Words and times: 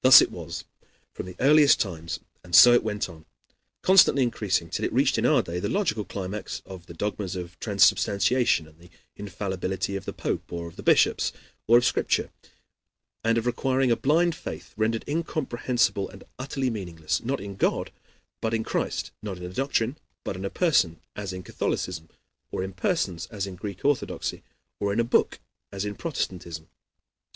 Thus 0.00 0.20
it 0.20 0.32
was 0.32 0.64
from 1.12 1.26
the 1.26 1.36
earliest 1.38 1.78
times, 1.78 2.18
and 2.42 2.52
so 2.52 2.72
it 2.72 2.82
went 2.82 3.08
on, 3.08 3.26
constantly 3.80 4.24
increasing, 4.24 4.68
till 4.68 4.84
it 4.84 4.92
reached 4.92 5.16
in 5.18 5.24
our 5.24 5.40
day 5.40 5.60
the 5.60 5.68
logical 5.68 6.04
climax 6.04 6.62
of 6.66 6.86
the 6.86 6.94
dogmas 6.94 7.36
of 7.36 7.56
transubstantiation 7.60 8.66
and 8.66 8.80
the 8.80 8.90
infallibility 9.14 9.94
of 9.94 10.04
the 10.04 10.12
Pope, 10.12 10.52
or 10.52 10.66
of 10.66 10.74
the 10.74 10.82
bishops, 10.82 11.32
or 11.68 11.78
of 11.78 11.84
Scripture, 11.84 12.32
and 13.22 13.38
of 13.38 13.46
requiring 13.46 13.92
a 13.92 13.96
blind 13.96 14.34
faith 14.34 14.74
rendered 14.76 15.04
incomprehensible 15.06 16.08
and 16.08 16.24
utterly 16.36 16.68
meaningless, 16.68 17.22
not 17.24 17.40
in 17.40 17.54
God, 17.54 17.92
but 18.40 18.52
in 18.52 18.64
Christ, 18.64 19.12
not 19.22 19.36
in 19.36 19.44
a 19.44 19.48
doctrine, 19.54 19.96
but 20.24 20.34
in 20.34 20.44
a 20.44 20.50
person, 20.50 21.00
as 21.14 21.32
in 21.32 21.44
Catholicism, 21.44 22.08
or 22.50 22.64
in 22.64 22.72
persons, 22.72 23.26
as 23.30 23.46
in 23.46 23.54
Greek 23.54 23.84
Orthodoxy, 23.84 24.42
or 24.80 24.92
in 24.92 24.98
a 24.98 25.04
book, 25.04 25.38
as 25.70 25.84
in 25.84 25.94
Protestantism. 25.94 26.66